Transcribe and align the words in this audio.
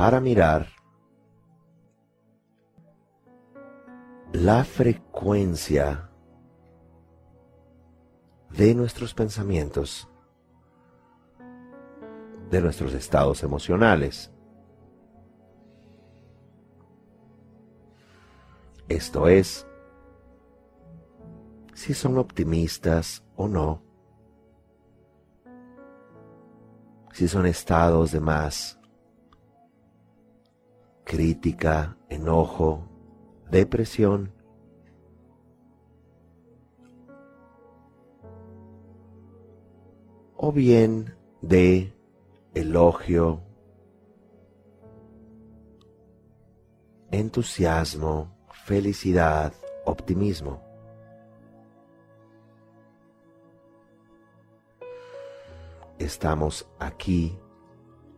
para 0.00 0.18
mirar 0.18 0.66
la 4.32 4.64
frecuencia 4.64 6.10
de 8.48 8.74
nuestros 8.74 9.12
pensamientos, 9.12 10.08
de 12.48 12.62
nuestros 12.62 12.94
estados 12.94 13.42
emocionales. 13.42 14.32
Esto 18.88 19.28
es, 19.28 19.66
si 21.74 21.92
son 21.92 22.16
optimistas 22.16 23.22
o 23.36 23.48
no, 23.48 23.82
si 27.12 27.28
son 27.28 27.44
estados 27.44 28.12
de 28.12 28.20
más 28.20 28.79
crítica, 31.10 31.96
enojo, 32.08 32.84
depresión, 33.50 34.32
o 40.36 40.52
bien 40.52 41.16
de 41.42 41.92
elogio, 42.54 43.40
entusiasmo, 47.10 48.32
felicidad, 48.64 49.52
optimismo. 49.86 50.62
Estamos 55.98 56.68
aquí, 56.78 57.36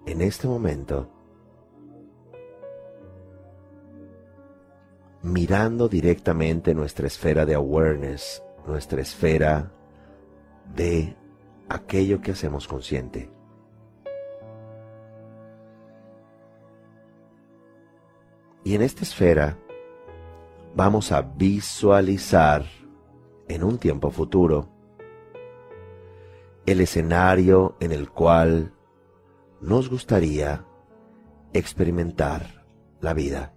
en 0.05 0.21
este 0.21 0.47
momento, 0.47 1.09
mirando 5.23 5.89
directamente 5.89 6.75
nuestra 6.75 7.07
esfera 7.07 7.47
de 7.47 7.55
awareness, 7.55 8.43
nuestra 8.67 9.01
esfera 9.01 9.73
de 10.75 11.17
aquello 11.69 12.21
que 12.21 12.33
hacemos 12.33 12.67
consciente. 12.67 13.31
Y 18.65 18.75
en 18.75 18.83
esta 18.83 19.03
esfera 19.03 19.59
vamos 20.75 21.13
a 21.13 21.23
visualizar 21.23 22.65
en 23.49 23.65
un 23.65 23.79
tiempo 23.79 24.11
futuro 24.11 24.69
el 26.65 26.81
escenario 26.81 27.77
en 27.81 27.93
el 27.93 28.11
cual 28.11 28.73
nos 29.61 29.91
gustaría 29.91 30.65
experimentar 31.53 32.65
la 33.01 33.15
vida. 33.15 33.53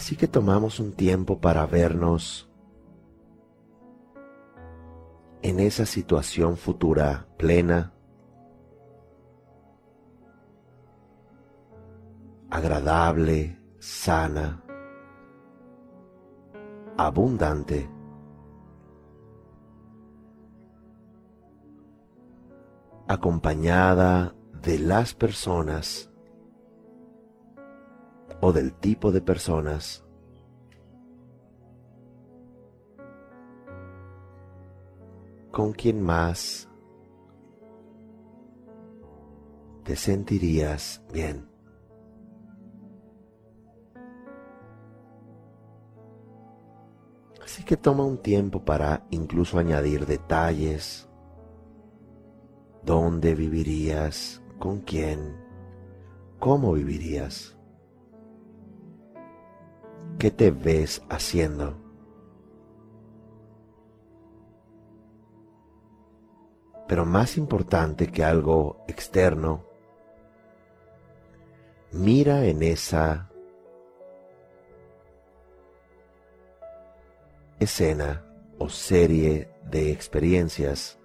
Así 0.00 0.16
que 0.16 0.26
tomamos 0.26 0.80
un 0.80 0.92
tiempo 0.94 1.42
para 1.42 1.66
vernos 1.66 2.50
en 5.42 5.60
esa 5.60 5.84
situación 5.84 6.56
futura 6.56 7.28
plena, 7.36 7.92
agradable, 12.48 13.60
sana, 13.78 14.64
abundante, 16.96 17.90
acompañada 23.06 24.34
de 24.62 24.78
las 24.78 25.12
personas 25.12 26.09
o 28.40 28.52
del 28.52 28.72
tipo 28.72 29.12
de 29.12 29.20
personas 29.20 30.04
con 35.50 35.72
quien 35.72 36.00
más 36.00 36.68
te 39.84 39.96
sentirías 39.96 41.02
bien. 41.12 41.48
Así 47.42 47.64
que 47.64 47.76
toma 47.76 48.04
un 48.04 48.18
tiempo 48.18 48.64
para 48.64 49.06
incluso 49.10 49.58
añadir 49.58 50.06
detalles. 50.06 51.08
¿Dónde 52.84 53.34
vivirías? 53.34 54.40
¿Con 54.58 54.80
quién? 54.80 55.36
¿Cómo 56.38 56.72
vivirías? 56.74 57.59
¿Qué 60.20 60.30
te 60.30 60.50
ves 60.50 61.02
haciendo? 61.08 61.78
Pero 66.86 67.06
más 67.06 67.38
importante 67.38 68.12
que 68.12 68.22
algo 68.22 68.84
externo, 68.86 69.64
mira 71.92 72.44
en 72.44 72.62
esa 72.62 73.30
escena 77.58 78.22
o 78.58 78.68
serie 78.68 79.48
de 79.70 79.90
experiencias 79.90 80.98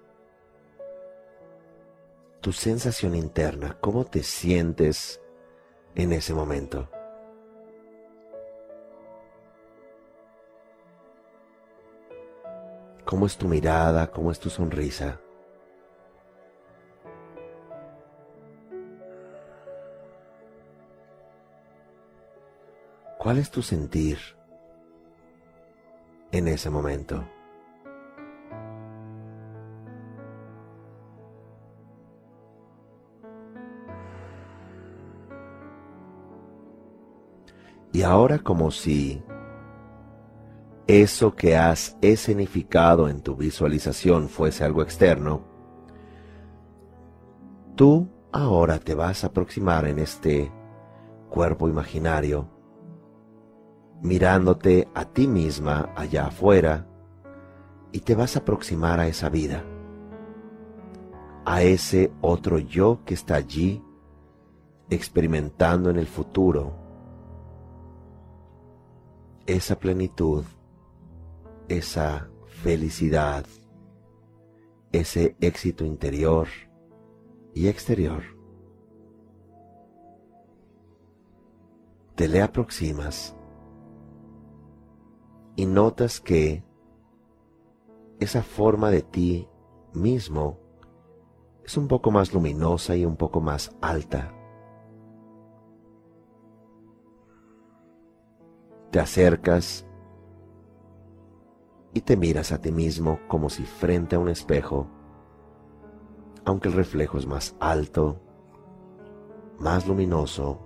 tu 2.42 2.52
sensación 2.52 3.14
interna, 3.14 3.78
cómo 3.80 4.04
te 4.04 4.22
sientes 4.22 5.22
en 5.94 6.12
ese 6.12 6.34
momento. 6.34 6.90
¿Cómo 13.06 13.26
es 13.26 13.36
tu 13.36 13.46
mirada? 13.46 14.10
¿Cómo 14.10 14.32
es 14.32 14.40
tu 14.40 14.50
sonrisa? 14.50 15.20
¿Cuál 23.16 23.38
es 23.38 23.48
tu 23.48 23.62
sentir 23.62 24.18
en 26.32 26.48
ese 26.48 26.68
momento? 26.68 27.24
Y 37.92 38.02
ahora 38.02 38.40
como 38.40 38.72
si 38.72 39.22
eso 40.86 41.34
que 41.34 41.56
has 41.56 41.96
escenificado 42.00 43.08
en 43.08 43.20
tu 43.20 43.34
visualización 43.34 44.28
fuese 44.28 44.64
algo 44.64 44.82
externo, 44.82 45.42
tú 47.74 48.08
ahora 48.32 48.78
te 48.78 48.94
vas 48.94 49.24
a 49.24 49.28
aproximar 49.28 49.86
en 49.86 49.98
este 49.98 50.52
cuerpo 51.28 51.68
imaginario 51.68 52.48
mirándote 54.02 54.88
a 54.94 55.04
ti 55.06 55.26
misma 55.26 55.92
allá 55.96 56.26
afuera 56.26 56.86
y 57.92 58.00
te 58.00 58.14
vas 58.14 58.36
a 58.36 58.40
aproximar 58.40 59.00
a 59.00 59.08
esa 59.08 59.28
vida, 59.28 59.64
a 61.44 61.62
ese 61.62 62.12
otro 62.20 62.58
yo 62.58 63.00
que 63.04 63.14
está 63.14 63.36
allí 63.36 63.82
experimentando 64.90 65.90
en 65.90 65.96
el 65.96 66.06
futuro 66.06 66.74
esa 69.46 69.78
plenitud, 69.78 70.44
esa 71.68 72.30
felicidad, 72.46 73.44
ese 74.92 75.36
éxito 75.40 75.84
interior 75.84 76.48
y 77.54 77.68
exterior. 77.68 78.22
Te 82.14 82.28
le 82.28 82.40
aproximas 82.40 83.36
y 85.54 85.66
notas 85.66 86.20
que 86.20 86.64
esa 88.20 88.42
forma 88.42 88.90
de 88.90 89.02
ti 89.02 89.48
mismo 89.92 90.58
es 91.64 91.76
un 91.76 91.88
poco 91.88 92.10
más 92.10 92.32
luminosa 92.32 92.96
y 92.96 93.04
un 93.04 93.16
poco 93.16 93.40
más 93.40 93.74
alta. 93.80 94.32
Te 98.90 99.00
acercas 99.00 99.86
y 101.96 102.02
te 102.02 102.16
miras 102.16 102.52
a 102.52 102.60
ti 102.60 102.70
mismo 102.70 103.20
como 103.26 103.48
si 103.48 103.64
frente 103.64 104.16
a 104.16 104.18
un 104.18 104.28
espejo, 104.28 104.86
aunque 106.44 106.68
el 106.68 106.74
reflejo 106.74 107.16
es 107.16 107.26
más 107.26 107.56
alto, 107.58 108.20
más 109.58 109.88
luminoso. 109.88 110.60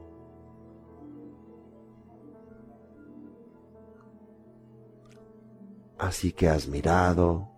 Así 5.98 6.32
que 6.32 6.48
has 6.48 6.66
mirado, 6.66 7.48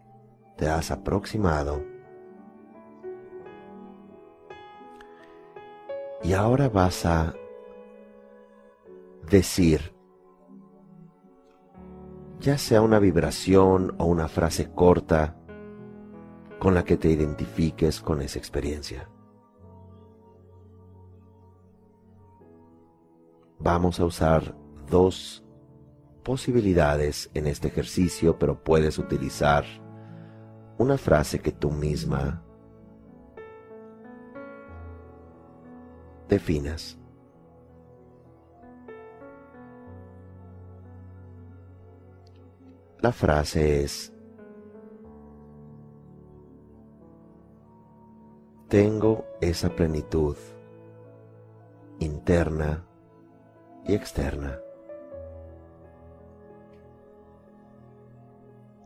te 0.57 0.69
has 0.69 0.91
aproximado 0.91 1.93
Y 6.25 6.35
ahora 6.35 6.69
vas 6.69 7.05
a 7.05 7.35
decir, 9.29 9.93
ya 12.43 12.59
sea 12.59 12.83
una 12.83 12.99
vibración 12.99 13.95
o 13.99 14.07
una 14.07 14.27
frase 14.27 14.73
corta 14.73 15.37
con 16.59 16.75
la 16.75 16.85
que 16.85 16.97
te 16.97 17.09
identifiques 17.09 18.01
con 18.01 18.21
esa 18.21 18.41
experiencia. 18.41 19.09
Vamos 23.61 24.01
a 24.01 24.05
usar 24.05 24.57
dos 24.91 25.45
posibilidades 26.25 27.31
en 27.33 27.47
este 27.47 27.69
ejercicio, 27.69 28.37
pero 28.41 28.65
puedes 28.65 28.99
utilizar 28.99 29.65
una 30.79 30.99
frase 30.99 31.39
que 31.39 31.53
tú 31.53 31.71
misma 31.71 32.43
definas. 36.29 37.02
La 43.03 43.11
frase 43.11 43.83
es, 43.83 44.13
tengo 48.69 49.25
esa 49.41 49.71
plenitud 49.71 50.37
interna 51.99 52.87
y 53.85 53.95
externa. 53.95 54.57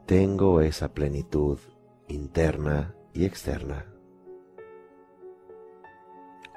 Tengo 0.07 0.63
esa 0.63 0.95
plenitud 0.95 1.59
interna 2.09 2.95
y 3.13 3.27
externa. 3.27 3.85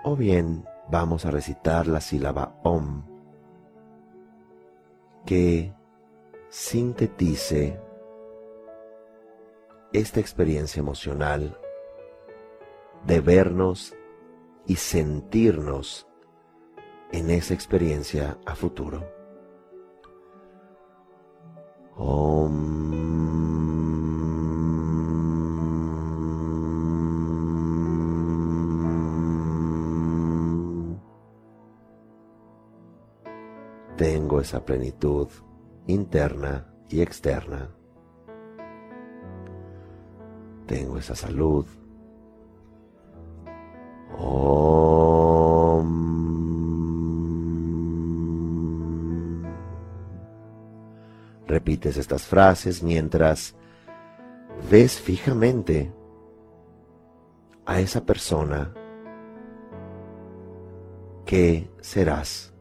O 0.05 0.15
bien 0.15 0.63
vamos 0.89 1.25
a 1.25 1.31
recitar 1.31 1.88
la 1.88 2.00
sílaba 2.00 2.57
OM 2.63 3.03
que 5.25 5.73
sintetice 6.50 7.80
esta 9.94 10.19
experiencia 10.19 10.80
emocional 10.80 11.57
de 13.06 13.22
vernos 13.22 13.96
y 14.66 14.75
sentirnos 14.75 16.07
en 17.12 17.30
esa 17.30 17.54
experiencia 17.54 18.38
a 18.46 18.56
futuro. 18.56 19.19
tengo 34.00 34.40
esa 34.40 34.63
plenitud 34.63 35.28
interna 35.89 36.68
y 36.88 37.01
externa. 37.01 37.69
Tengo 40.68 40.97
esa 40.97 41.15
salud. 41.15 41.65
Repites 51.47 51.97
estas 51.97 52.27
frases 52.27 52.83
mientras 52.83 53.56
ves 54.69 55.00
fijamente 55.00 55.91
a 57.65 57.80
esa 57.80 58.06
persona 58.06 58.71
que 61.25 61.71
serás. 61.81 62.53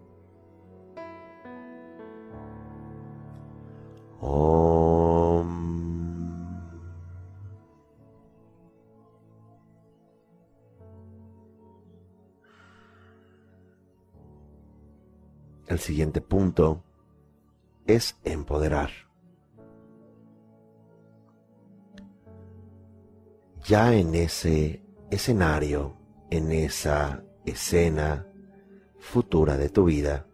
El 15.68 15.78
siguiente 15.78 16.20
punto 16.20 16.82
es 17.86 18.16
empoderar. 18.24 18.90
Ya 23.64 23.94
en 23.94 24.14
ese 24.14 24.82
escenario, 25.10 25.94
en 26.30 26.50
esa 26.52 27.22
escena 27.44 28.26
futura 28.98 29.58
de 29.58 29.68
tu 29.68 29.84
vida, 29.84 30.26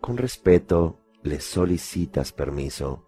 con 0.00 0.16
respeto 0.16 1.03
le 1.24 1.40
solicitas 1.40 2.32
permiso 2.32 3.06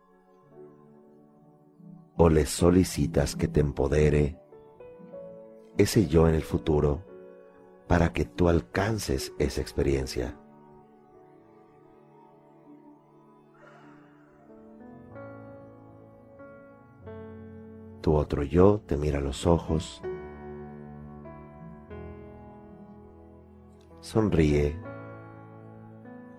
o 2.17 2.31
le 2.31 2.47
solicitas 2.47 3.37
que 3.37 3.47
te 3.47 3.61
empodere 3.61 4.41
ese 5.77 6.07
yo 6.07 6.27
en 6.27 6.35
el 6.35 6.41
futuro 6.41 7.05
para 7.87 8.15
que 8.15 8.25
tú 8.25 8.49
alcances 8.49 9.35
esa 9.39 9.61
experiencia. 9.61 10.35
Tu 18.01 18.15
otro 18.15 18.43
yo 18.45 18.81
te 18.87 18.97
mira 18.97 19.19
a 19.19 19.23
los 19.23 19.47
ojos, 19.47 20.01
sonríe, 24.01 24.81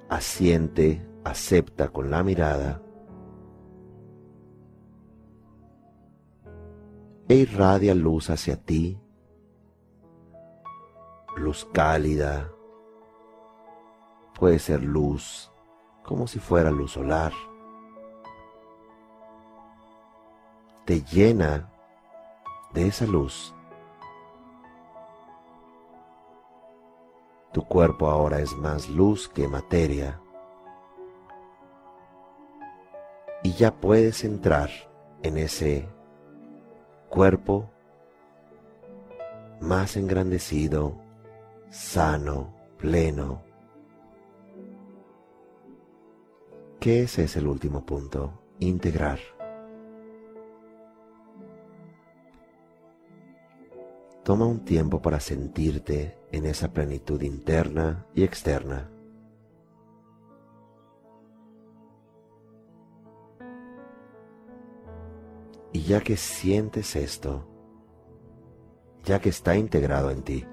asiente, 0.10 1.06
acepta 1.30 1.90
con 1.90 2.10
la 2.10 2.24
mirada 2.24 2.82
e 7.28 7.36
irradia 7.36 7.94
luz 7.94 8.30
hacia 8.30 8.56
ti, 8.56 9.00
luz 11.36 11.68
cálida, 11.74 12.50
puede 14.40 14.60
ser 14.60 14.84
luz 14.84 15.52
como 16.04 16.28
si 16.28 16.40
fuera 16.40 16.72
luz 16.72 16.92
solar. 16.92 17.34
te 20.88 21.02
llena 21.02 21.70
de 22.74 22.88
esa 22.88 23.06
luz. 23.06 23.54
Tu 27.52 27.62
cuerpo 27.66 28.10
ahora 28.10 28.40
es 28.40 28.56
más 28.56 28.88
luz 28.88 29.28
que 29.28 29.50
materia. 29.50 30.22
Ya 33.58 33.74
puedes 33.74 34.24
entrar 34.24 34.70
en 35.24 35.38
ese 35.38 35.88
cuerpo 37.10 37.72
más 39.60 39.98
engrandecido, 39.98 40.96
sano, 41.72 42.54
pleno. 42.78 43.42
¿Qué 46.80 47.02
ese 47.02 47.24
es 47.24 47.36
el 47.36 47.48
último 47.48 47.84
punto? 47.84 48.40
Integrar. 48.60 49.18
Toma 54.24 54.46
un 54.46 54.66
tiempo 54.66 55.02
para 55.02 55.20
sentirte 55.20 56.16
en 56.32 56.46
esa 56.46 56.72
plenitud 56.72 57.20
interna 57.24 58.06
y 58.14 58.24
externa. 58.24 58.92
Y 65.78 65.84
ya 65.84 66.02
que 66.02 66.18
sientes 66.18 66.96
esto, 66.96 67.48
ya 69.04 69.22
que 69.22 69.30
está 69.30 69.56
integrado 69.56 70.10
en 70.10 70.24
ti, 70.24 70.44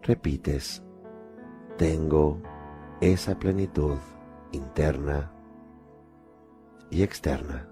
repites, 0.00 0.82
tengo 1.76 2.40
esa 3.02 3.38
plenitud 3.38 3.98
interna 4.52 5.30
y 6.88 7.02
externa. 7.02 7.68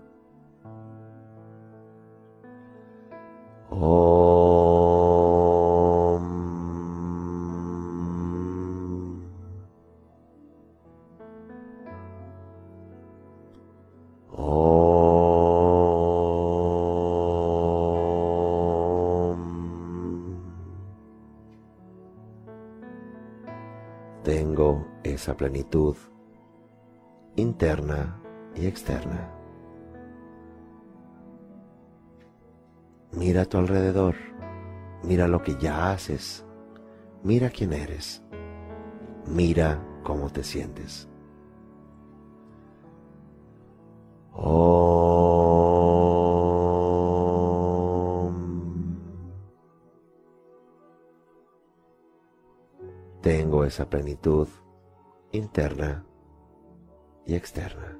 Esa 25.20 25.36
plenitud 25.36 25.96
interna 27.36 28.18
y 28.54 28.64
externa. 28.64 29.30
Mira 33.12 33.42
a 33.42 33.44
tu 33.44 33.58
alrededor, 33.58 34.14
mira 35.02 35.28
lo 35.28 35.42
que 35.42 35.58
ya 35.58 35.92
haces, 35.92 36.46
mira 37.22 37.50
quién 37.50 37.74
eres, 37.74 38.22
mira 39.26 39.78
cómo 40.04 40.30
te 40.30 40.42
sientes. 40.42 41.06
tengo 53.20 53.64
esa 53.64 53.88
plenitud 53.88 54.48
interna 55.32 56.04
y 57.26 57.34
externa. 57.34 57.98